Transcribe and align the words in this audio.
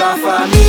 la 0.00 0.16
familia. 0.16 0.59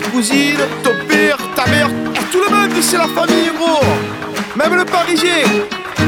cousine, 0.00 0.58
ton 0.82 0.94
père, 1.08 1.36
ta 1.54 1.66
mère, 1.66 1.88
tout 2.30 2.40
le 2.48 2.54
monde, 2.54 2.70
c'est 2.80 2.98
la 2.98 3.08
famille, 3.08 3.50
gros. 3.56 3.84
Même 4.56 4.74
le 4.76 4.84
Parisien, 4.84 5.44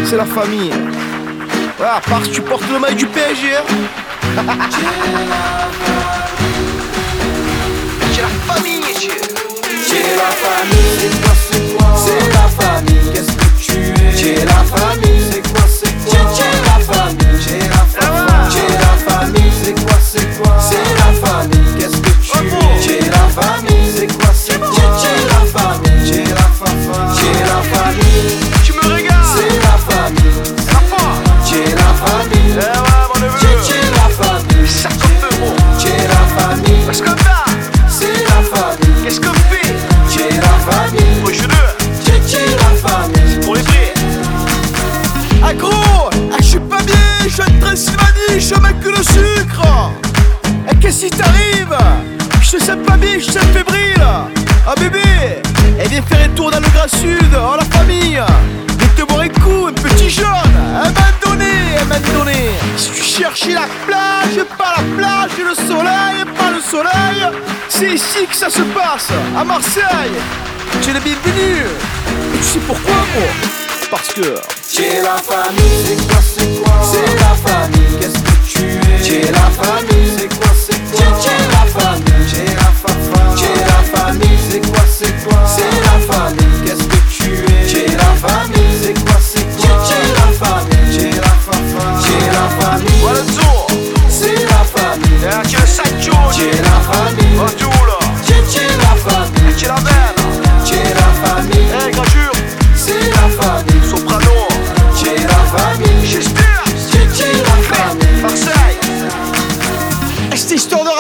c'est 0.05 0.17
la 0.17 0.25
famille. 0.25 0.73
Voilà, 1.79 2.01
parce 2.09 2.29
que 2.29 2.35
tu 2.35 2.43
portes 2.43 2.69
le 2.73 2.79
mail 2.79 2.95
du 2.97 3.07
PSG. 3.07 3.57
Hein. 3.57 3.65
J'ai 8.15 8.23
la 8.23 8.29
famille, 8.55 8.83
j'ai 9.89 10.03
la 10.17 10.31
famille, 10.31 10.91
c'est 10.99 11.13
quoi, 11.23 11.35
c'est 11.51 11.65
quoi? 11.77 11.91
C'est 11.97 12.25
la 12.29 12.47
famille, 12.63 13.07
qu'est-ce 13.13 13.33
que 13.33 13.47
tu 13.59 13.73
es? 14.03 14.17
J'ai 14.17 14.45
la 14.45 14.63
famille, 14.65 15.23
c'est 15.31 15.43
quoi, 15.51 15.65
c'est 15.69 15.95
quoi? 16.05 16.19
J'ai 16.37 16.53
la 16.63 16.79
famille, 16.95 17.41
j'ai 17.41 17.59
la 17.69 17.85
famille, 17.85 18.29
ah 18.29 18.49
j'ai 18.51 18.69
la 18.75 18.95
famille, 19.11 19.53
c'est 19.65 19.75
quoi, 19.75 19.99
c'est 20.01 20.29
quoi? 20.41 20.55
C'est 20.61 20.89
la 20.99 21.11
famille, 21.27 21.71
qu'est-ce 21.79 22.01
que 22.01 22.11
tu 22.21 22.39
es? 22.47 22.83
J'ai 22.83 23.01
la 23.11 23.43
famille. 23.43 23.72
Et 51.03 51.11
qu'est-ce 51.11 51.17
qui 51.17 51.23
t'arrive 51.23 51.77
Je 52.41 52.51
te 52.57 52.75
pas 52.87 52.97
bien, 52.97 53.19
je 53.19 53.27
te 53.27 53.33
sens 53.33 53.43
fébrile. 53.53 54.05
Ah 54.67 54.75
bébé, 54.79 55.01
eh 55.81 55.89
viens 55.89 56.03
faire 56.03 56.25
un 56.25 56.29
tour 56.35 56.51
dans 56.51 56.61
le 56.61 56.69
Grand 56.69 56.89
Sud, 56.89 57.35
en 57.35 57.57
la 57.57 57.65
famille. 57.65 58.21
Viens 58.79 58.89
te 58.97 59.03
boire 59.03 59.23
un 59.23 59.29
coup, 59.29 59.67
un 59.67 59.73
petit 59.73 60.11
jaune. 60.11 60.27
Un 60.27 60.85
moment 60.85 61.17
donné, 61.25 61.77
un 61.81 61.85
moment 61.85 62.19
donné. 62.19 62.51
Si 62.77 62.91
tu 62.91 63.03
cherchais 63.03 63.55
la 63.55 63.67
plage, 63.87 64.45
pas 64.57 64.75
la 64.77 64.83
plage, 64.97 65.31
et 65.39 65.45
le 65.45 65.55
soleil, 65.55 66.25
pas 66.37 66.51
le 66.51 66.61
soleil, 66.61 67.27
c'est 67.69 67.95
ici 67.95 68.27
que 68.31 68.37
ça 68.37 68.51
se 68.51 68.63
passe, 68.63 69.09
à 69.37 69.43
Marseille. 69.43 70.19
Tu 70.83 70.91
es 70.91 70.93
le 70.93 71.01
bienvenu. 71.01 71.67
Et 72.35 72.39
tu 72.39 72.45
sais 72.45 72.61
pourquoi, 72.61 72.95
gros 73.15 73.89
Parce 73.91 74.09
que 74.09 74.35
C'est 74.63 75.03
la 75.03 75.17
famille, 75.17 75.85
c'est 75.85 76.07
quoi, 76.07 76.23
c'est 76.23 76.63
quoi? 76.63 76.75
C'est 76.83 77.15
la 77.17 77.51
famille, 77.51 77.99
qu'est-ce 78.01 78.19
que 78.19 78.33
tu 78.47 78.65
es? 78.65 79.03
C'est 79.03 79.33
la 79.33 79.51
famille, 79.51 80.13
c'est 80.17 80.29
quoi, 80.39 80.42
c'est 80.95 81.05
quoi 81.05 81.19
C'est 81.21 81.49
la 81.49 81.65
famille, 81.81 82.29
c'est 82.29 82.55
la 82.55 82.71
fafa 82.83 83.37
C'est 83.37 83.61
la 83.65 83.81
famille, 83.99 84.39
c'est 84.51 84.61
quoi, 84.71 84.85
c'est 84.89 85.25
quoi? 85.25 85.41
C'est 85.47 85.81
la 85.81 85.97
famille, 86.13 86.61
qu'est-ce 86.65 86.85
que 86.85 87.01
tu 87.11 87.31
es 87.53 87.69
C'est 87.69 87.97
la 87.97 88.13
famille, 88.29 88.75
c'est 88.83 88.95
quoi, 89.05 89.17
c'est 89.21 89.47
quoi? 89.57 89.85
C'est 89.85 90.09
la 90.15 90.29
famille, 90.47 90.93
c'est 90.93 91.15
la 91.21 91.35
fafa 91.47 91.85
C'est 92.01 92.27
la 92.33 92.47
famille, 92.61 93.01
voilà 93.01 93.23
zoo. 93.23 93.67
c'est 94.09 94.45
la 94.45 94.63
famille. 94.65 95.19
C'est 96.33 96.63
la 96.63 96.81
famille, 96.81 98.02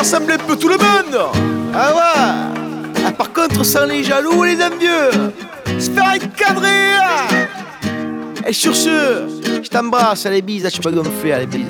rassembler 0.02 0.34
un 0.34 0.38
peu 0.38 0.56
tout 0.56 0.68
le 0.68 0.78
monde. 0.78 1.16
Ah 1.72 1.94
ouais. 1.94 3.02
Ah, 3.06 3.12
par 3.12 3.32
contre, 3.32 3.64
sans 3.64 3.86
les 3.86 4.02
jaloux 4.02 4.44
et 4.44 4.56
les 4.56 4.64
envieux. 4.64 5.30
Se 5.78 5.90
faire 5.92 6.12
encadrer. 6.12 6.96
Et 8.44 8.52
sur 8.52 8.74
ce, 8.74 9.28
je 9.62 9.68
t'embrasse, 9.68 10.26
allez 10.26 10.42
bises, 10.42 10.64
je 10.64 10.70
suis 10.70 10.80
pas 10.80 10.90
gonflé, 10.90 11.32
allez 11.32 11.46
bises. 11.46 11.68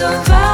Jungle 0.00 0.49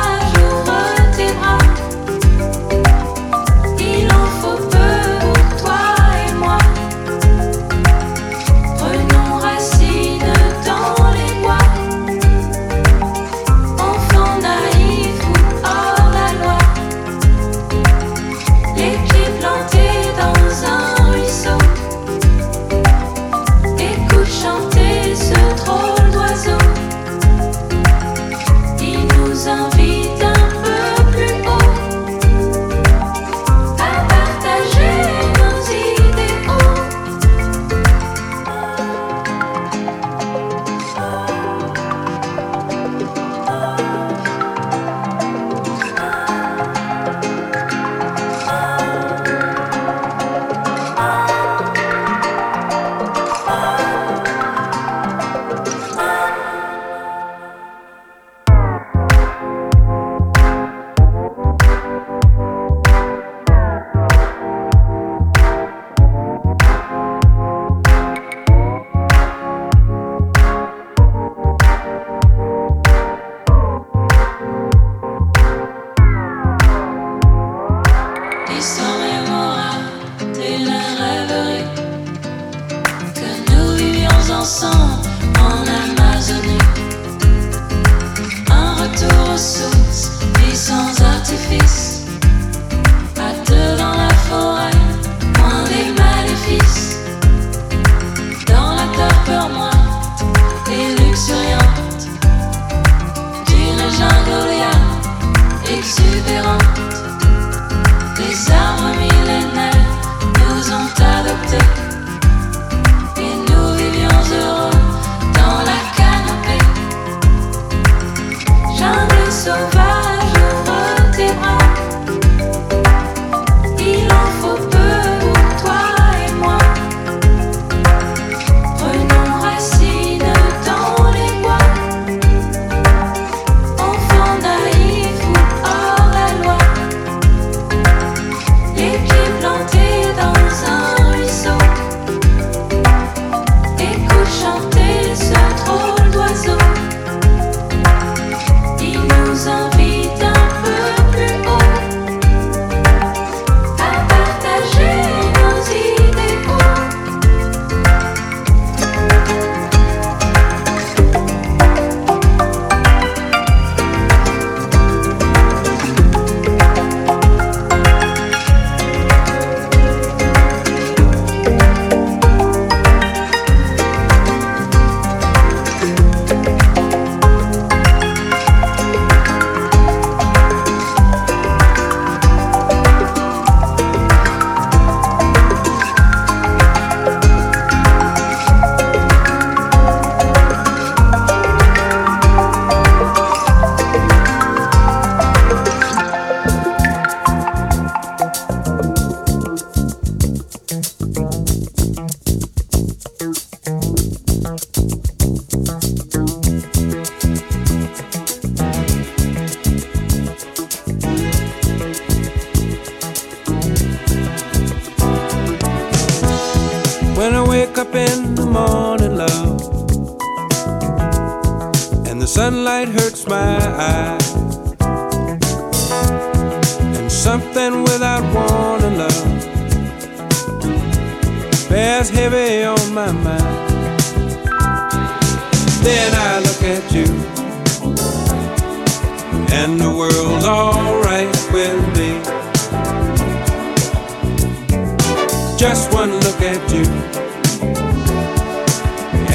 look 246.26 246.42
at 246.42 246.72
you, 246.74 246.84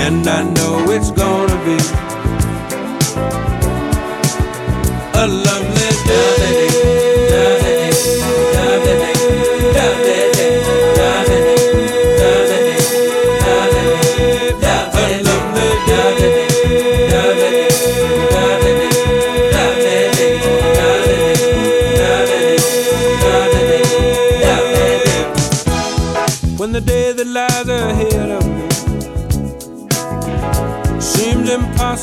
and 0.05 0.27
I 0.27 0.43
know 0.55 0.91
it's 0.91 1.11
gonna 1.11 1.59
be 1.67 1.79
a 5.23 5.25
lovely 5.27 5.60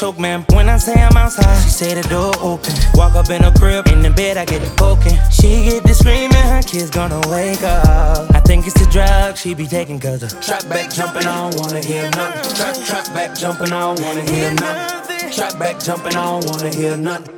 choke, 0.00 0.18
man. 0.18 0.46
When 0.54 0.70
I 0.70 0.78
say 0.78 0.94
I'm 0.94 1.14
outside, 1.14 1.62
she 1.62 1.68
say 1.68 1.92
the 1.92 2.00
door 2.08 2.32
open. 2.40 2.72
Walk 2.94 3.14
up 3.16 3.28
in 3.28 3.42
her 3.42 3.52
crib, 3.52 3.86
in 3.88 4.00
the 4.00 4.08
bed, 4.08 4.38
I 4.38 4.46
get 4.46 4.62
the 4.62 4.70
poking. 4.76 5.18
She 5.30 5.64
get 5.68 5.82
the 5.82 5.92
screaming, 5.92 6.32
her 6.32 6.62
kids 6.62 6.88
gonna 6.88 7.20
wake 7.28 7.62
up. 7.62 8.34
I 8.34 8.40
think 8.40 8.66
it's 8.66 8.80
the 8.80 8.88
drug 8.90 9.36
she 9.36 9.52
be 9.52 9.66
taking, 9.66 10.00
cause 10.00 10.20
the 10.20 10.28
Trap 10.40 10.66
back 10.70 10.90
jumping, 10.90 11.26
I 11.26 11.50
don't 11.50 11.60
wanna 11.60 11.84
hear 11.84 12.08
nothing. 12.16 12.56
Trap, 12.56 12.76
trap 12.88 13.06
back 13.14 13.36
jumping, 13.36 13.72
I 13.72 13.80
don't 13.80 14.00
wanna 14.00 14.24
hear 14.32 14.54
nothing. 14.54 15.32
Trap 15.32 15.58
back 15.58 15.78
jumping, 15.80 16.16
I 16.16 16.24
don't 16.24 16.46
wanna 16.46 16.74
hear 16.74 16.96
nothing. 16.96 17.36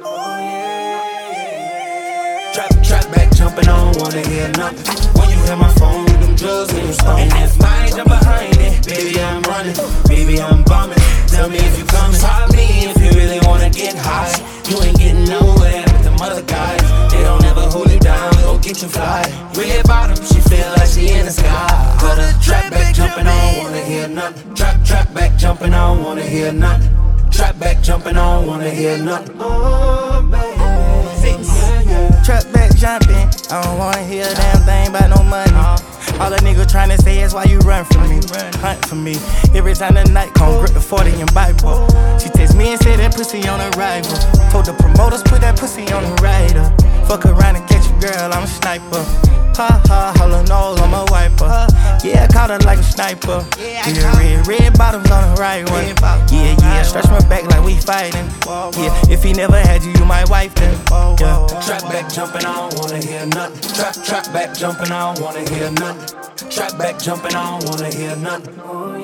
Trap, 2.55 2.71
trap 2.87 3.07
back 3.11 3.29
jumping 3.35 3.69
on, 3.69 3.99
wanna 3.99 4.23
hear 4.29 4.49
nothing. 4.55 4.87
When 5.19 5.29
you 5.31 5.39
hear 5.47 5.57
my 5.57 5.73
phone, 5.81 6.07
them 6.07 6.37
drugs 6.37 6.73
in 6.79 6.87
your. 6.87 7.19
And 7.19 7.33
if 7.43 7.61
I 7.61 7.91
jump 7.91 8.09
behind 8.09 8.52
Baby, 8.87 9.21
I'm 9.21 9.43
running. 9.43 9.77
Baby, 10.09 10.41
I'm 10.41 10.63
bumming. 10.65 10.99
Tell 11.29 11.49
me 11.49 11.59
if 11.59 11.79
you 11.79 11.85
coming. 11.85 12.21
Pop 12.21 12.53
me 12.53 12.87
if 12.87 12.97
you 13.01 13.11
really 13.19 13.41
wanna 13.47 13.71
get 13.71 13.95
high. 13.97 14.33
You 14.69 14.83
ain't 14.83 14.99
getting 14.99 15.25
nowhere 15.25 15.85
with 15.93 16.05
them 16.05 16.21
other 16.21 16.43
guys. 16.43 16.83
They 17.13 17.23
don't 17.23 17.45
ever 17.45 17.63
hold 17.71 17.91
you 17.91 17.99
down, 17.99 18.33
go 18.43 18.59
get 18.59 18.83
you 18.83 18.89
fly. 18.89 19.23
Red 19.57 19.87
bottom, 19.87 20.17
she 20.17 20.41
feel 20.41 20.69
like 20.77 20.89
she 20.89 21.11
in 21.11 21.27
the 21.27 21.33
sky. 21.33 21.97
Got 22.01 22.19
a 22.19 22.35
trap 22.43 22.71
back 22.71 22.95
jumping, 22.95 23.27
I 23.27 23.55
don't 23.55 23.65
wanna 23.65 23.85
hear 23.85 24.09
nothing. 24.09 24.55
Trap, 24.55 24.85
trap 24.85 25.15
back 25.15 25.39
jumping, 25.39 25.75
I 25.75 25.95
don't 25.95 26.05
wanna 26.05 26.23
hear 26.23 26.53
nothing. 26.53 26.91
Trap 27.31 27.59
back 27.59 27.83
jumping, 27.83 28.17
I 28.17 28.37
don't 28.37 28.47
wanna 28.47 28.71
hear 28.71 28.99
nothing. 28.99 29.37
Oh, 29.39 30.23
baby. 30.31 30.73
Truck 32.25 32.53
back 32.53 32.75
jumping. 32.77 33.29
I 33.51 33.63
don't 33.63 33.79
wanna 33.79 34.05
hear 34.05 34.25
a 34.25 34.35
damn 34.35 34.63
thing 34.63 34.89
about 34.89 35.11
no 35.11 35.23
money. 35.25 35.92
All 36.21 36.33
a 36.33 36.39
nigga 36.39 36.65
tryna 36.67 37.01
say 37.03 37.21
is 37.21 37.35
why 37.35 37.45
you 37.45 37.59
run 37.61 37.85
from 37.85 38.09
me. 38.09 38.21
Hunt 38.61 38.85
for 38.87 38.95
me. 38.95 39.17
Every 39.55 39.75
time 39.75 39.95
the 39.95 40.05
night 40.05 40.33
come, 40.35 40.59
grip 40.59 40.73
the 40.73 40.81
40 40.81 41.11
and 41.21 41.35
Bible. 41.35 41.87
She 42.19 42.29
text 42.31 42.57
me 42.57 42.73
and 42.73 42.81
said 42.81 42.99
that 42.99 43.15
pussy 43.15 43.47
on 43.49 43.61
arrival. 43.75 44.17
Told 44.51 44.67
the 44.67 44.75
promoters 44.75 45.23
put 45.23 45.41
that 45.41 45.59
pussy 45.59 45.91
on 45.93 46.03
the 46.03 46.15
rider. 46.23 46.65
Fuck 47.07 47.27
around 47.27 47.57
and 47.57 47.69
catch 47.69 47.92
girl, 48.03 48.35
I'm 48.35 48.43
a 48.43 48.47
sniper. 48.47 49.05
Ha 49.55 49.69
ha, 49.87 50.13
hollow 50.17 50.43
nose, 50.43 50.81
I'm 50.81 50.93
a 50.93 51.05
wiper. 51.13 51.67
Yeah, 52.03 52.27
I 52.27 52.33
caught 52.33 52.51
her 52.51 52.59
like 52.67 52.81
a 52.81 52.83
sniper. 52.83 53.47
Yeah, 53.59 53.87
red, 54.19 54.47
red 54.47 54.79
bottoms 54.79 55.11
on 55.11 55.23
the 55.23 55.41
right 55.41 55.63
one. 55.71 55.87
Yeah, 56.33 56.57
yeah, 56.59 56.83
stretch 56.83 57.07
my 57.07 57.21
back 57.29 57.45
like 57.45 57.63
we 57.65 57.77
fighting. 57.79 58.27
Yeah, 58.75 59.13
if 59.13 59.23
he 59.23 59.33
never 59.33 59.59
had 59.59 59.85
you, 59.85 59.93
you 59.93 60.05
my 60.05 60.25
wife 60.25 60.55
then. 60.57 60.75
Yeah. 61.21 61.47
Trap 61.63 61.83
back 61.93 62.13
jumping, 62.13 62.45
I 62.45 62.55
don't 62.57 62.75
wanna 62.79 62.99
hear 62.99 63.27
nothing. 63.27 63.75
Trap, 63.75 63.95
trap 64.03 64.25
back 64.33 64.55
jumping, 64.57 64.91
I 64.91 65.15
don't 65.15 65.23
wanna 65.23 65.49
hear 65.49 65.71
nothing. 65.71 66.51
Trap 66.51 66.79
back 66.79 66.99
jumping, 66.99 67.35
I 67.37 67.61
don't 67.61 67.71
wanna 67.71 67.95
hear 67.95 68.17
nothing. 68.17 68.61
Oh, 68.65 68.99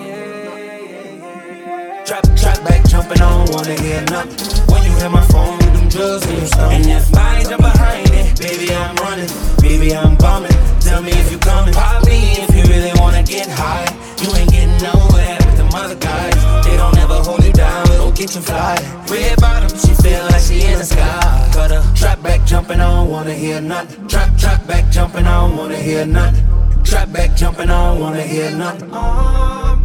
Trap, 2.05 2.25
trap 2.37 2.65
back 2.65 2.85
jumping, 2.89 3.21
I 3.21 3.31
don't 3.31 3.51
wanna 3.55 3.75
hear 3.81 4.03
nothing. 4.11 4.73
When 4.73 4.83
you 4.83 4.97
hear 4.97 5.11
my 5.11 5.23
phone, 5.29 5.59
them 5.59 5.68
drugs 5.89 6.27
in 6.27 6.37
your 6.37 6.47
stomach. 6.47 6.73
And 6.73 6.87
if 6.87 7.15
I 7.15 7.39
ain't 7.39 7.49
jump 7.49 7.63
behind 7.63 8.11
it, 8.13 8.39
baby, 8.39 8.75
I'm 8.75 8.95
running. 8.97 9.29
Baby, 9.61 9.95
I'm 9.95 10.17
bumming. 10.17 10.53
Tell 10.81 11.03
me 11.03 11.13
if 11.13 11.33
you 11.33 11.39
coming. 11.39 11.75
Pop 11.75 12.05
me 12.07 12.39
if 12.39 12.55
you 12.55 12.63
really 12.73 12.93
wanna 13.01 13.23
get 13.23 13.49
high. 13.49 13.89
You 14.21 14.35
ain't 14.37 14.51
getting 14.51 14.77
nowhere 14.83 15.37
with 15.41 15.57
them 15.57 15.69
other 15.75 15.97
guys. 15.97 16.35
They 16.65 16.77
don't 16.77 16.97
ever 16.99 17.15
hold 17.15 17.45
you 17.45 17.53
down, 17.53 17.87
go 17.87 18.11
get 18.13 18.35
you 18.35 18.41
fly. 18.41 18.77
Red 19.11 19.41
bottom, 19.41 19.71
she 19.79 19.95
feel 20.03 20.25
like 20.25 20.43
she 20.43 20.63
in 20.63 20.79
the 20.79 20.85
sky. 20.85 21.51
Cut 21.53 21.71
her 21.71 21.83
trap 21.95 22.23
back 22.23 22.45
jumping, 22.47 22.81
I 22.81 22.91
don't 22.91 23.11
wanna 23.11 23.35
hear 23.35 23.61
nothing. 23.61 24.09
Trap, 24.09 24.37
trap 24.39 24.67
back 24.67 24.91
jumping, 24.91 25.27
I 25.27 25.41
don't 25.41 25.57
wanna 25.57 25.77
hear 25.77 26.07
nothing. 26.07 26.45
Trap 26.85 27.13
back 27.13 27.37
jumping, 27.37 27.71
I 27.71 27.93
don't 27.93 28.01
wanna 28.01 28.23
hear 28.23 28.51
nothing. 28.51 28.91
Oh, 28.93 29.79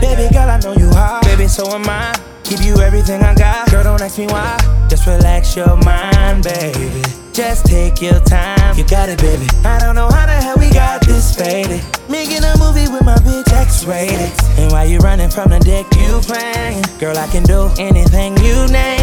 Baby 0.00 0.32
girl, 0.32 0.50
I 0.50 0.60
know 0.62 0.74
you 0.74 0.90
hot. 0.90 1.22
Baby, 1.24 1.48
so 1.48 1.66
am 1.74 1.88
I. 1.88 2.35
Give 2.48 2.62
you 2.62 2.76
everything 2.76 3.22
I 3.22 3.34
got. 3.34 3.70
Girl, 3.72 3.82
don't 3.82 4.00
ask 4.00 4.18
me 4.18 4.26
why. 4.26 4.56
Just 4.88 5.04
relax 5.06 5.56
your 5.56 5.76
mind, 5.78 6.44
baby. 6.44 7.02
Just 7.32 7.66
take 7.66 8.00
your 8.00 8.20
time. 8.20 8.78
You 8.78 8.84
got 8.86 9.08
it, 9.08 9.18
baby. 9.18 9.48
I 9.64 9.80
don't 9.80 9.96
know 9.96 10.08
how 10.08 10.26
the 10.26 10.32
hell 10.32 10.56
we 10.56 10.70
got 10.70 11.04
this 11.04 11.34
faded. 11.34 11.82
Making 12.08 12.44
a 12.44 12.56
movie 12.56 12.86
with 12.86 13.04
my 13.04 13.16
bitch 13.16 13.52
X-rated. 13.52 14.30
And 14.58 14.70
while 14.70 14.86
you 14.86 14.98
running 14.98 15.28
from 15.28 15.50
the 15.50 15.58
deck, 15.58 15.86
you 15.96 16.20
playing. 16.20 16.84
Girl, 17.00 17.18
I 17.18 17.26
can 17.26 17.42
do 17.42 17.68
anything 17.78 18.36
you 18.38 18.66
name. 18.68 18.95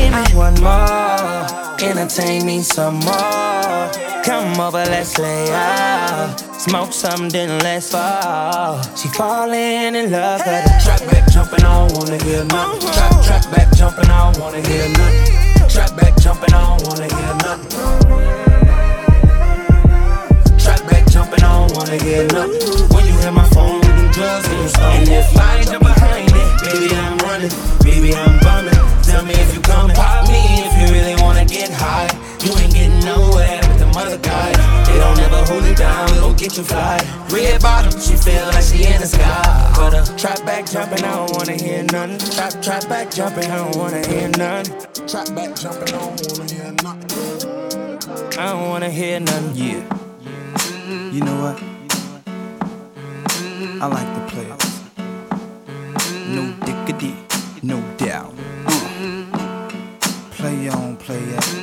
Entertain 2.04 2.46
me 2.46 2.62
some 2.62 2.96
more. 2.96 3.90
Come 4.26 4.60
over, 4.60 4.84
let's 4.92 5.18
lay 5.18 5.50
out. 5.52 6.38
Smoke 6.60 6.92
some, 6.92 7.30
then 7.30 7.60
let's 7.60 7.92
fall. 7.92 8.84
She 8.98 9.08
falling 9.08 9.96
in 9.96 10.12
love, 10.12 10.42
but 10.44 10.66
Trap 10.84 11.00
back 11.10 11.32
jumping, 11.32 11.64
I 11.64 11.88
don't 11.88 11.98
wanna 11.98 12.22
hear 12.22 12.44
nothing. 12.44 12.90
Uh-huh. 12.90 13.24
Trap, 13.24 13.24
trap 13.24 13.56
back 13.56 13.74
jumping, 13.78 14.10
I 14.10 14.34
don't 14.34 14.44
wanna 14.44 14.60
hear 14.68 14.90
nothing. 14.90 15.70
Trap 15.70 15.96
back 15.96 16.18
jumping, 16.20 16.54
I 16.54 16.76
don't 16.76 16.88
wanna 16.90 17.08
hear 17.08 17.36
nothing. 17.40 17.72
Trap 20.60 20.82
back 20.90 21.08
jumping, 21.08 21.42
I 21.42 21.52
don't 21.56 21.72
wanna 21.78 22.04
hear 22.04 22.28
nothing. 22.28 22.92
When 22.94 23.08
you 23.08 23.14
hear 23.18 23.32
my 23.32 23.48
phone, 23.56 23.80
them 23.80 24.12
drugs 24.12 24.50
in 24.52 24.60
your 24.60 24.68
stomach. 24.68 25.00
And 25.00 25.08
if 25.08 25.38
I 25.40 25.60
ain't 25.60 25.80
behind 25.80 26.28
it, 26.28 26.64
baby, 26.68 26.96
I'm 27.00 27.18
running. 27.20 27.52
Baby, 27.80 28.14
I'm 28.14 28.40
bumming. 28.44 28.76
Tell 29.04 29.24
me 29.24 29.36
if 29.36 29.56
you 29.56 29.62
coming. 29.62 29.96
Pop 29.96 30.28
me 30.28 30.73
with 34.14 34.22
them 34.22 34.34
other 34.34 34.54
guys. 34.54 34.88
They 34.88 34.98
don't 34.98 35.20
ever 35.20 35.46
hold 35.52 35.66
you 35.66 35.76
down, 35.76 36.08
go 36.10 36.34
get 36.34 36.58
you 36.58 36.64
fly. 36.64 37.00
Red 37.30 37.62
bottom, 37.62 38.00
she 38.00 38.16
feel 38.16 38.46
like 38.48 38.64
she 38.64 38.86
in 38.86 39.02
the 39.02 39.08
sky. 39.08 39.74
But 39.76 39.94
uh, 39.94 40.18
Trap 40.18 40.46
back 40.46 40.66
jumping, 40.66 41.04
I 41.04 41.16
don't 41.16 41.32
wanna 41.36 41.54
hear 41.54 41.84
nothing. 41.84 42.20
Trap, 42.32 42.62
trap 42.62 42.90
back 42.90 43.12
jumping, 43.12 43.50
I 43.52 43.58
don't 43.58 43.76
wanna 43.76 44.06
hear 44.08 44.30
nothing. 44.30 45.08
trap 45.08 45.28
back 45.36 45.56
jumping, 45.56 45.94
I 45.94 46.00
don't 46.00 46.22
wanna 46.30 46.54
hear 46.54 46.72
nothing. 46.84 48.40
I 48.40 48.46
don't 48.52 48.70
wanna 48.70 48.90
hear 48.90 49.20
nothing. 49.20 49.56
Yeah. 49.56 49.84
You 51.12 51.22
know 51.22 51.42
what? 51.42 51.62
I 53.82 53.88
like 53.88 54.10
the 54.16 54.22
players. 54.32 54.66
No 56.28 56.54
dickity, 56.66 57.16
no 57.64 57.82
doubt. 57.98 58.34
Uh. 58.66 59.70
Play 60.32 60.70
on, 60.70 60.98
play 60.98 61.20
it. 61.20 61.63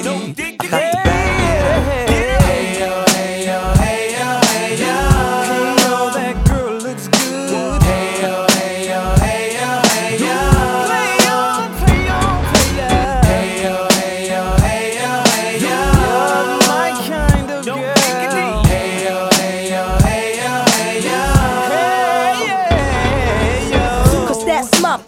I 0.00 0.68
got 0.70 1.37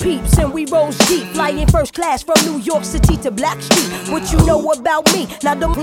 peeps, 0.01 0.39
and 0.39 0.53
we 0.53 0.67
rose 0.67 0.97
deep, 1.09 1.27
flying 1.29 1.67
first 1.69 1.95
class 1.95 2.23
from 2.23 2.37
New 2.47 2.59
York 2.61 2.85
City 2.85 3.17
to 3.19 3.31
Blackstreet. 3.31 4.11
What 4.11 4.33
you 4.33 4.39
know 4.47 4.73
about 4.73 5.13
me? 5.13 5.29
Now 5.43 5.55
don't 5.55 5.77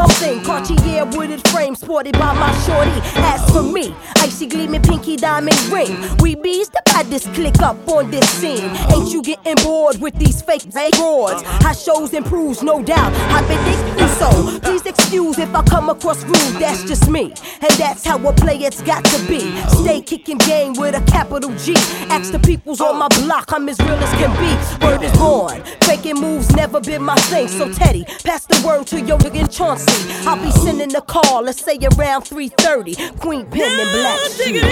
I'm 0.00 0.08
thing. 0.10 0.42
Cartier 0.44 1.04
wooded 1.04 1.46
frame 1.48 1.74
sported 1.74 2.14
by 2.14 2.32
my 2.34 2.52
shorty. 2.64 3.00
As 3.16 3.50
for 3.50 3.62
me, 3.62 3.94
icy 4.18 4.46
gleaming 4.46 4.82
pinky 4.82 5.16
diamond 5.16 5.58
ring. 5.72 5.96
We 6.20 6.34
bees 6.34 6.68
the 6.68 6.82
baddest 6.86 7.32
click 7.34 7.60
up 7.60 7.76
on 7.88 8.10
this 8.10 8.28
scene. 8.30 8.70
Ain't 8.92 9.12
you 9.12 9.22
getting 9.22 9.56
bored 9.64 10.00
with 10.00 10.14
these 10.18 10.42
fake 10.42 10.70
broads? 10.96 11.42
How 11.62 11.72
shows 11.72 12.12
improves, 12.14 12.62
no 12.62 12.82
doubt. 12.82 13.12
I've 13.32 13.46
been 13.48 13.62
thinking 13.64 14.08
so. 14.08 14.58
Please 14.60 14.86
excuse 14.86 15.38
if 15.38 15.54
I 15.54 15.62
come 15.64 15.90
across 15.90 16.22
rude. 16.24 16.60
That's 16.60 16.84
just 16.84 17.08
me, 17.10 17.32
and 17.60 17.72
that's 17.78 18.04
how 18.04 18.18
a 18.18 18.32
It's 18.48 18.82
got 18.82 19.04
to 19.04 19.18
be. 19.28 19.40
Stay 19.68 20.00
kicking 20.00 20.38
game 20.38 20.74
with 20.74 20.94
a 20.94 21.04
capital 21.10 21.54
G. 21.56 21.74
Ask 22.10 22.32
the 22.32 22.38
peoples 22.38 22.80
on 22.80 22.98
my 22.98 23.08
block, 23.20 23.52
I'm 23.58 23.68
as 23.68 23.80
real 23.80 23.94
as 23.94 24.12
can 24.12 24.30
be. 24.38 24.86
Word 24.86 25.02
is 25.02 25.10
born. 25.18 25.64
Faking 25.82 26.20
moves 26.20 26.48
never 26.54 26.80
been 26.80 27.02
my 27.02 27.16
thing. 27.16 27.48
So 27.48 27.68
Teddy, 27.72 28.04
pass 28.22 28.46
the 28.46 28.64
word 28.64 28.86
to 28.86 29.00
your 29.00 29.18
nigga 29.18 29.50
Chauncey. 29.52 29.90
I'll 30.28 30.40
be 30.40 30.52
sending 30.52 30.94
a 30.94 31.00
call, 31.00 31.42
let's 31.42 31.64
say 31.64 31.76
around 31.76 32.22
3:30. 32.22 32.94
Queen 33.18 33.46
Pen 33.46 33.80
and 33.80 33.90
Black 33.90 34.20
Street. 34.30 34.62
I 34.62 34.64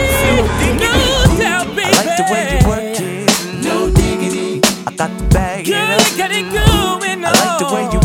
like 1.99 2.17
the 2.17 2.23
way 2.31 2.47
you 2.53 2.61
work 2.69 3.01
it. 3.01 3.27
No 3.65 3.91
diggity. 3.91 4.63
I 4.87 4.93
got 4.95 5.11
to 5.19 5.25
bag 5.35 5.69
it 5.69 5.75
up. 5.75 5.83
I 7.27 7.33
like 7.33 7.59
the 7.59 7.67
way 7.75 7.91
you 7.91 7.99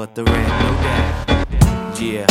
but 0.00 0.14
the 0.14 0.24
rent. 0.24 0.48
Yeah. 2.00 2.26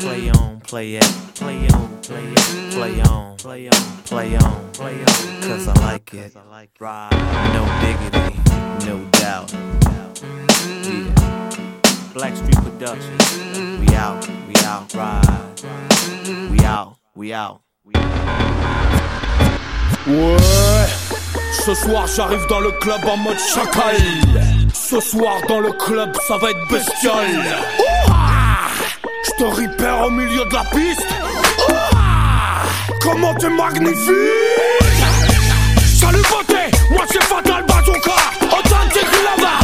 Play 0.00 0.30
on, 0.30 0.60
play 0.62 0.96
it. 0.96 1.04
Play 1.36 1.68
on, 1.68 2.00
play 2.02 2.24
it. 2.24 2.72
Play 2.72 3.00
on, 3.02 3.36
play 3.36 3.68
on, 3.68 4.02
play 4.02 4.36
on, 4.36 4.72
play 4.72 4.98
on. 4.98 5.42
Cause 5.42 5.68
I 5.68 5.74
like 5.74 6.12
it. 6.12 6.34
Right. 6.80 7.08
No 7.54 7.62
diggity, 7.84 8.34
no 8.84 8.96
doubt. 9.12 9.52
Yeah. 10.90 11.12
Blackstreet 12.14 12.60
Productions. 12.64 13.24
We 13.78 13.94
out, 13.94 14.26
we 14.48 14.56
out, 14.64 14.92
ride. 14.94 15.60
We 16.50 16.64
out, 16.64 16.96
we 17.14 17.32
out. 17.32 17.60
Ouais, 20.04 21.11
ce 21.64 21.74
soir 21.74 22.06
j'arrive 22.06 22.44
dans 22.48 22.60
le 22.60 22.70
club 22.72 23.00
en 23.06 23.16
mode 23.16 23.38
chacal. 23.38 23.96
Ce 24.74 25.00
soir 25.00 25.36
dans 25.48 25.60
le 25.60 25.72
club 25.72 26.16
ça 26.26 26.36
va 26.38 26.50
être 26.50 26.68
bestial. 26.68 27.26
Je 29.24 29.30
te 29.38 29.44
repère 29.44 30.06
au 30.06 30.10
milieu 30.10 30.44
de 30.44 30.54
la 30.54 30.64
piste. 30.64 31.06
Comment 33.02 33.34
t'es 33.34 33.48
magnifique 33.50 33.96
Salut 36.00 36.22
beauté, 36.30 36.76
moi 36.90 37.04
c'est 37.10 37.22
Fatal 37.22 37.64
Bazooka. 37.66 38.16
Authentique 38.46 39.12
lava. 39.24 39.58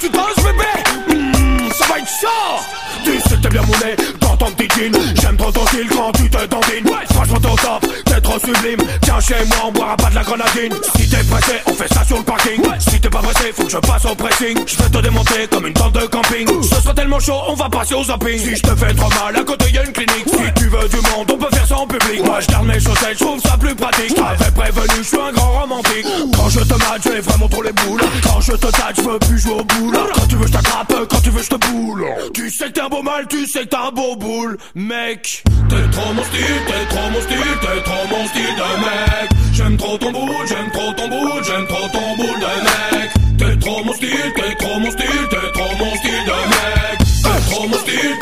Tu 0.00 0.08
danses 0.08 0.36
bébé 0.36 1.18
Hmm, 1.18 1.68
Ça 1.72 1.84
va 1.86 1.98
être 1.98 2.08
chaud. 2.08 2.62
Sais 3.28 3.36
t'es 3.42 3.48
bien 3.48 3.62
mon 3.62 3.86
nez 3.86 3.96
dans 4.20 4.36
ton 4.36 4.50
petit 4.52 4.68
jean. 4.90 4.92
J'aime 5.20 5.36
ton 5.36 5.50
style 5.66 5.88
quand 5.90 6.12
tu 6.12 6.30
te 6.30 6.46
dandines. 6.46 6.86
Franchement 7.12 7.38
t'es 7.40 7.48
au 7.48 7.56
sublime. 8.44 8.80
Tiens 9.02 9.20
chez 9.20 9.44
moi 9.46 9.56
on 9.66 9.72
boira 9.72 9.96
pas 9.96 10.10
de 10.10 10.14
la 10.14 10.22
grenadine. 10.22 10.72
Si 10.96 11.08
t'es 11.08 11.24
pressé, 11.24 11.54
on 11.66 11.72
fait 11.74 11.92
ça 11.92 12.04
sur 12.04 12.18
le 12.18 12.24
parking. 12.24 12.62
Si 12.78 13.00
t'es 13.00 13.08
pas 13.08 13.20
pressé, 13.20 13.52
faut 13.54 13.64
que 13.64 13.70
je 13.70 13.78
passe 13.78 14.04
au 14.04 14.14
pressing. 14.14 14.58
Je 14.66 14.76
vais 14.76 14.90
te 14.90 14.98
démonter 14.98 15.46
comme 15.50 15.66
une 15.66 15.74
tente 15.74 15.94
de 15.94 16.06
camping. 16.06 16.48
Ce 16.62 16.80
sera 16.80 16.94
tellement 16.94 17.20
chaud, 17.20 17.40
on 17.48 17.54
va 17.54 17.68
passer 17.68 17.94
au 17.94 18.04
zapping. 18.04 18.38
Si 18.38 18.56
je 18.56 18.62
te 18.62 18.74
fais 18.74 18.94
trop 18.94 19.08
mal, 19.10 19.36
à 19.36 19.44
côté 19.44 19.70
y'a 19.70 19.84
une 19.84 19.92
clinique. 19.92 20.26
Si 20.26 20.52
tu 20.56 20.68
veux 20.68 20.88
du 20.88 20.96
monde, 20.96 21.30
on 21.30 21.38
peut 21.38 21.54
faire 21.54 21.66
ça 21.66 21.78
en 21.78 21.86
public. 21.86 22.24
Moi 22.24 22.40
je 22.40 22.46
garde 22.48 22.66
mes 22.66 22.80
chaussettes, 22.80 23.18
je 23.18 23.24
trouve 23.24 23.40
ça 23.40 23.56
plus 23.56 23.74
pratique. 23.74 24.14
T'avais 24.14 24.50
prévenu, 24.50 24.98
je 24.98 25.02
suis 25.02 25.20
un 25.20 25.32
grand 25.32 25.60
romantique. 25.60 26.06
Quand 26.36 26.48
je 26.48 26.60
te 26.60 26.74
mate, 26.74 27.02
j'ai 27.04 27.20
vraiment 27.20 27.48
trop 27.48 27.62
les 27.62 27.72
boules. 27.72 28.00
Quand 28.22 28.40
je 28.40 28.52
te 28.52 28.66
tâte, 28.66 28.96
je 28.96 29.02
veux 29.02 29.18
plus 29.18 29.38
jouer 29.38 29.54
au 29.60 29.64
boule. 29.64 29.96
Quand 30.14 30.26
tu 30.28 30.36
veux, 30.36 30.46
je 30.46 30.52
t'attrape, 30.52 30.94
quand 31.08 31.20
tu 31.22 31.30
veux, 31.30 31.42
je 31.42 31.48
te 31.48 31.66
boule. 31.66 32.04
Tu 32.34 32.50
sais 32.50 32.66
que 32.66 32.72
t'es 32.72 32.80
un 32.80 32.88
beau 32.88 33.02
mal, 33.02 33.26
tu 33.28 33.46
sais 33.46 33.60
que 33.60 33.68
t'es 33.68 33.76
un 33.76 33.90
beau 33.90 34.16
boule, 34.16 34.58
mec. 34.74 35.42
T'es 35.68 35.90
trop 35.90 36.12
mon 36.12 36.24
style, 36.24 36.60
t'es 36.66 36.94
trop 36.94 37.10
mon 37.10 37.20
style, 37.20 37.58
t'es 37.60 37.82
trop 37.82 38.08
mon 38.10 38.26
style 38.32 38.56
de 38.56 38.70
mec. 38.84 39.30
J'aime 39.52 39.76
trop 39.76 39.98
ton 39.98 40.10
boule, 40.12 40.46
j'aime 40.46 40.70
trop 40.72 40.92
ton 40.92 41.08
boule, 41.08 41.44
j'aime 41.44 41.66
trop 41.66 41.88
ton 41.88 42.16
boule 42.16 42.40
de 42.46 42.54
mec. 42.68 43.10
T'es 43.38 43.56
trop 43.58 43.84
mon 43.84 43.92
style, 43.92 44.32
t'es 44.36 44.54
trop 44.56 44.78
mon 44.78 44.90
style, 44.90 45.26
t'es 45.30 45.52
trop 45.52 45.76
mon 45.78 45.94
style 45.96 46.24
de 46.30 46.38
mec. 46.54 46.98
T'es 47.24 47.50
trop 47.50 47.68
mon 47.68 47.78
style, 47.78 48.18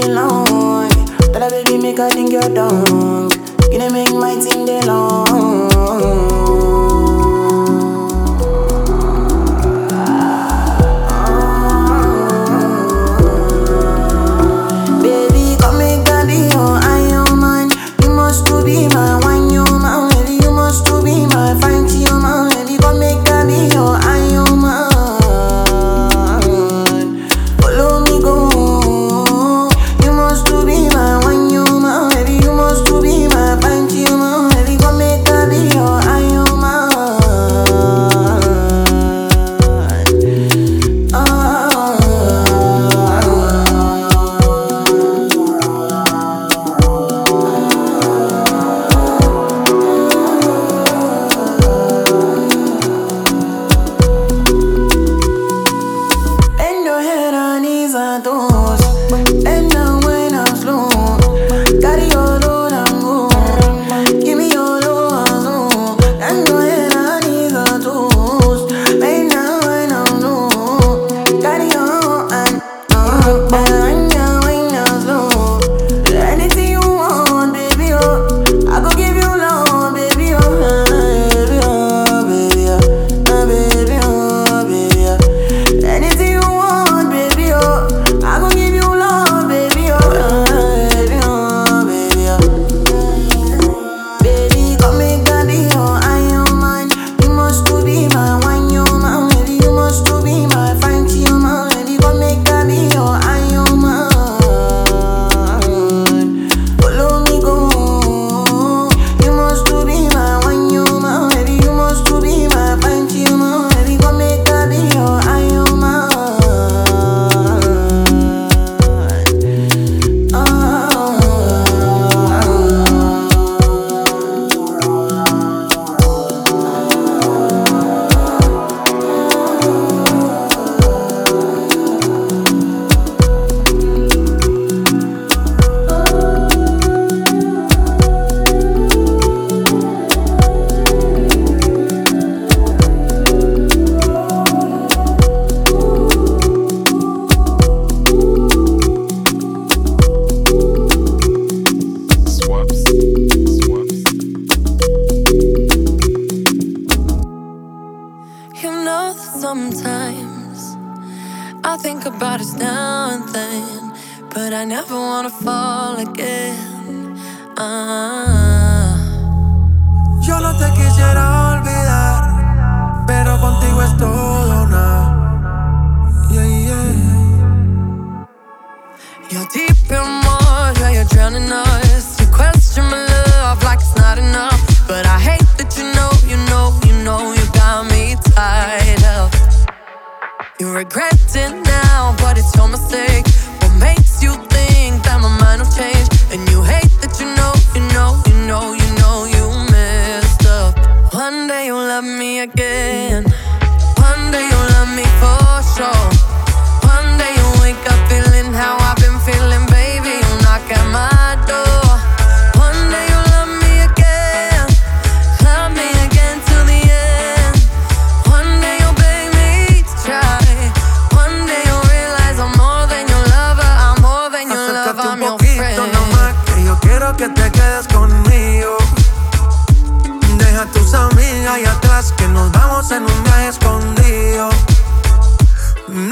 be 0.00 0.06
alone. 0.06 0.90
Tell 1.32 1.42
a 1.42 1.50
baby 1.50 1.78
make 1.78 1.98
a 1.98 2.08
think 2.08 2.32
you're 2.32 2.42
drunk. 2.42 3.34
You 3.70 3.78
know 3.78 3.90
make 3.90 4.12
my 4.14 4.34
thing 4.36 4.66
day 4.66 4.80
long. 4.82 5.25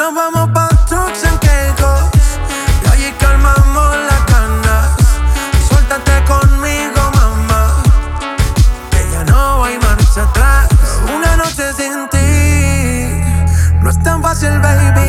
Nos 0.05 0.15
vamos 0.15 0.51
pa' 0.51 0.69
trucks 0.87 1.25
en 1.25 1.39
Kegos 1.39 2.03
Y 2.83 2.89
allí 2.93 3.13
calmamos 3.19 3.97
las 4.07 4.21
canas. 4.33 4.91
Suéltate 5.67 6.13
conmigo, 6.25 7.01
mamá 7.15 7.83
Que 8.91 9.11
ya 9.11 9.25
no 9.25 9.65
hay 9.65 9.79
marcha 9.79 10.25
atrás. 10.25 10.69
Una 11.17 11.39
noche 11.39 11.73
sin 11.73 12.07
ti 12.11 13.79
No 13.81 13.89
es 13.89 13.99
tan 14.03 14.21
fácil, 14.23 14.61
baby. 14.61 15.09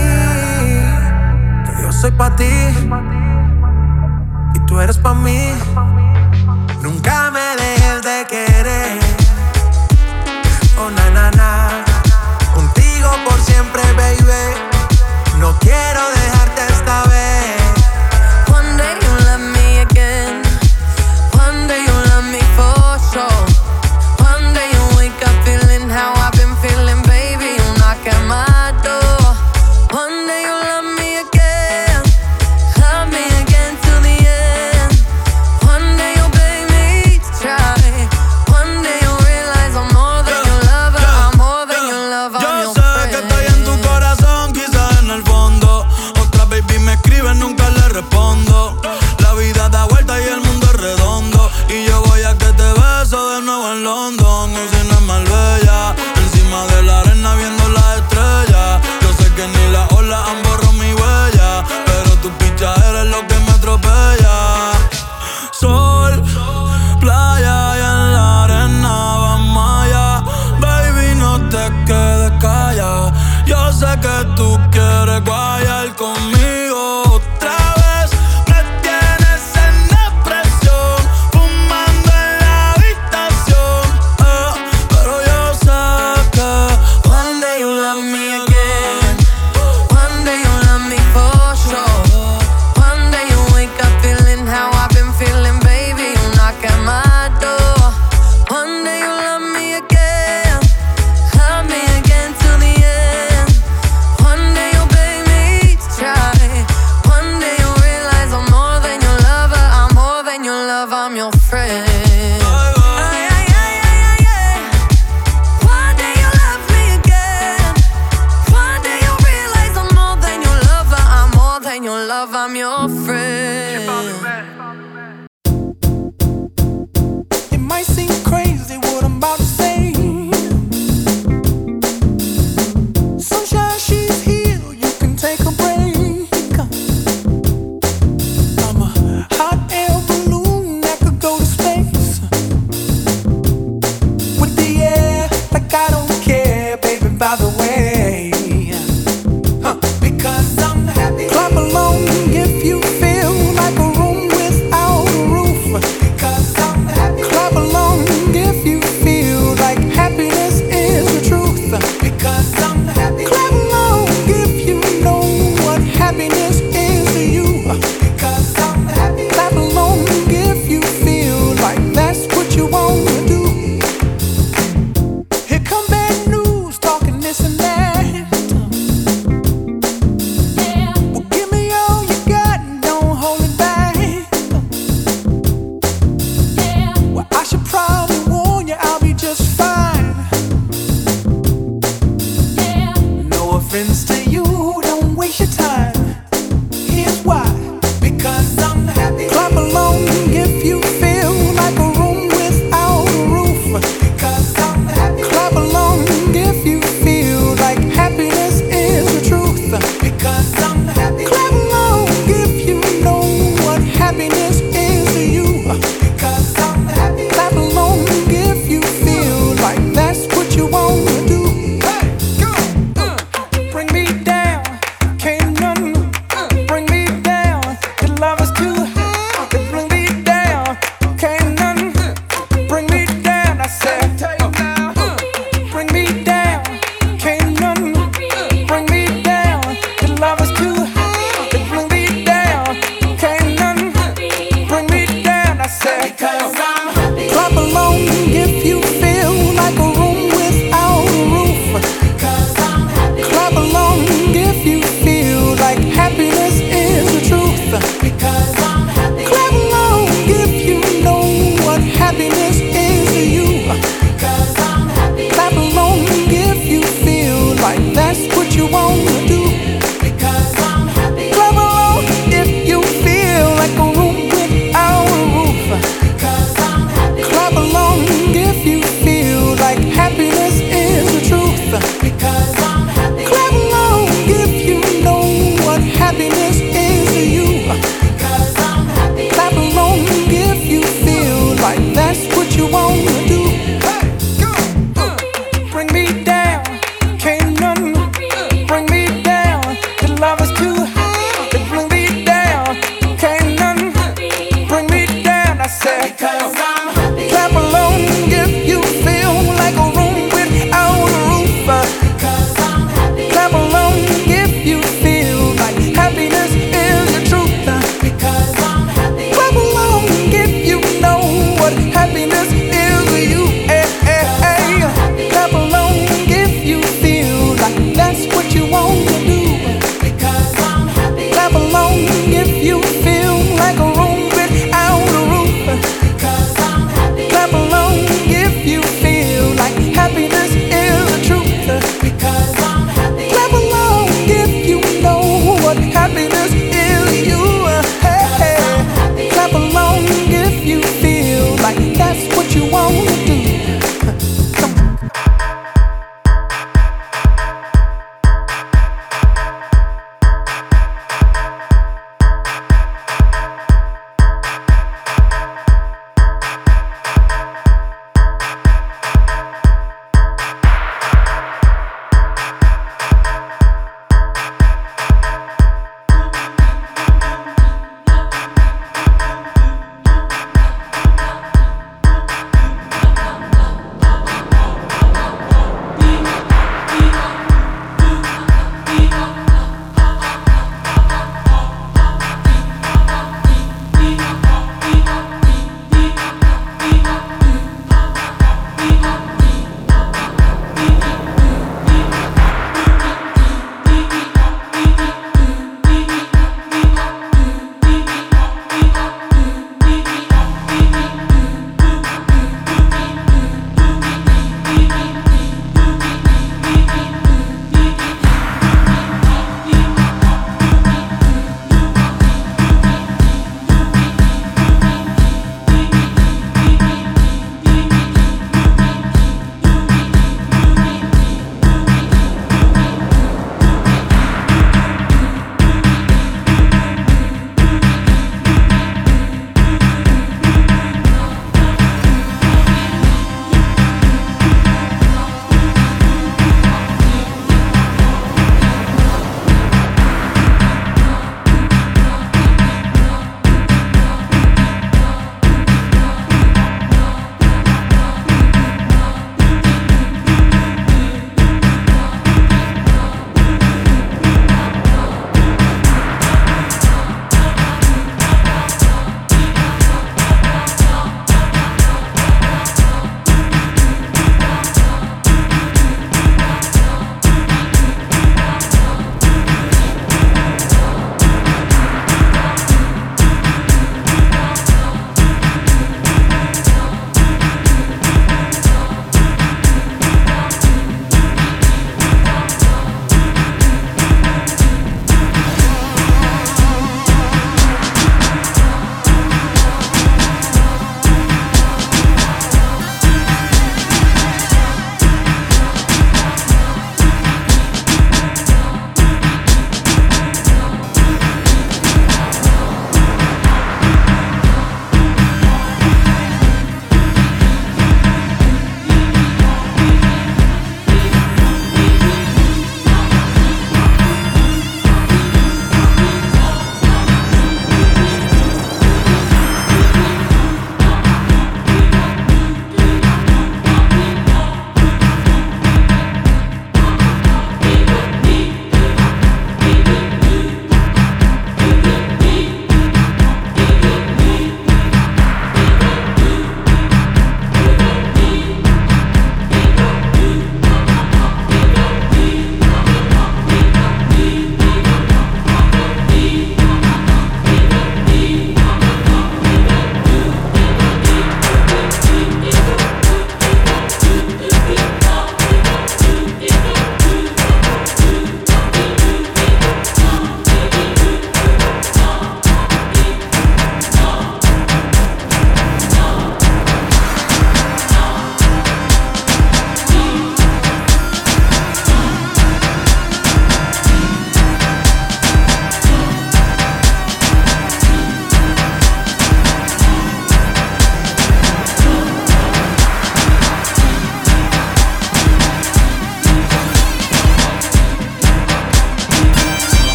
Que 1.66 1.82
yo 1.82 1.92
soy 1.92 2.12
pa' 2.12 2.34
ti 2.38 2.54
Y 4.54 4.60
tú 4.66 4.80
eres 4.80 4.98
pa' 4.98 5.14
mí. 5.14 5.52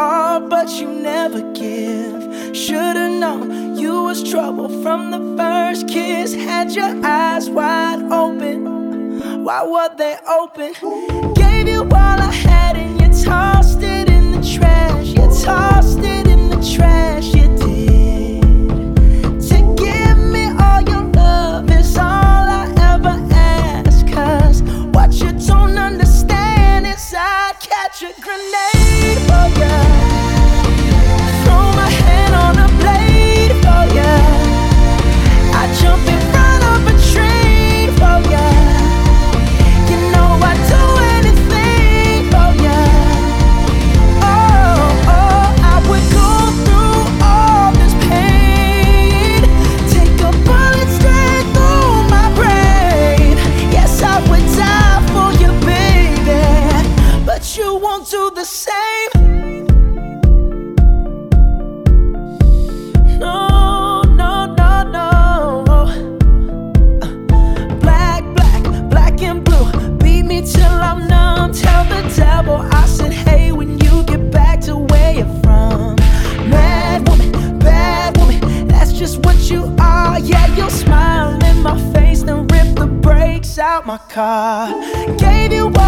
all, 0.00 0.40
but 0.40 0.68
you 0.80 0.88
never 0.88 1.40
give. 1.52 2.56
Should've 2.56 3.20
known 3.20 3.76
you 3.76 4.04
was 4.04 4.28
trouble 4.28 4.68
from 4.82 5.10
the 5.10 5.22
first 5.36 5.88
kiss. 5.88 6.34
Had 6.34 6.72
your 6.72 6.92
eyes 7.04 7.50
wide 7.50 8.02
open, 8.10 9.44
why 9.44 9.62
were 9.72 9.94
they 9.96 10.16
open? 10.40 10.72
Gave 11.34 11.68
you 11.68 11.82
all 11.82 12.18
I 12.28 12.32
had, 12.32 12.76
and 12.76 13.00
you 13.00 13.24
told. 13.24 13.59
car. 84.20 84.68
Gave 85.16 85.52
you 85.52 85.79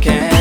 Can. 0.00 0.37